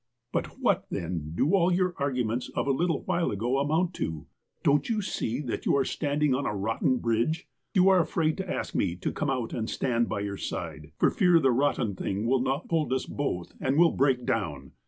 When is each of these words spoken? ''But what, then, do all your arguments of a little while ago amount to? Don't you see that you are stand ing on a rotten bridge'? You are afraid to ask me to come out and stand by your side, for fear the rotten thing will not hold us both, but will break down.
''But 0.33 0.47
what, 0.57 0.87
then, 0.89 1.33
do 1.35 1.53
all 1.53 1.71
your 1.71 1.93
arguments 1.99 2.49
of 2.55 2.65
a 2.65 2.71
little 2.71 3.03
while 3.03 3.29
ago 3.29 3.59
amount 3.59 3.93
to? 3.97 4.25
Don't 4.63 4.89
you 4.89 4.99
see 4.99 5.41
that 5.41 5.67
you 5.67 5.75
are 5.77 5.85
stand 5.85 6.23
ing 6.23 6.33
on 6.33 6.43
a 6.43 6.55
rotten 6.55 6.97
bridge'? 6.97 7.47
You 7.75 7.87
are 7.89 7.99
afraid 7.99 8.35
to 8.37 8.51
ask 8.51 8.73
me 8.73 8.95
to 8.95 9.11
come 9.11 9.29
out 9.29 9.53
and 9.53 9.69
stand 9.69 10.09
by 10.09 10.21
your 10.21 10.37
side, 10.37 10.91
for 10.97 11.11
fear 11.11 11.39
the 11.39 11.51
rotten 11.51 11.93
thing 11.95 12.25
will 12.25 12.41
not 12.41 12.65
hold 12.67 12.91
us 12.91 13.05
both, 13.05 13.53
but 13.59 13.77
will 13.77 13.91
break 13.91 14.25
down. 14.25 14.71